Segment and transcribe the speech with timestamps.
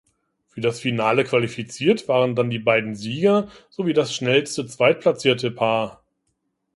[0.49, 6.03] Für das Finale qualifiziert waren dann die beiden Sieger sowie das schnellste zweitplatzierte Paar.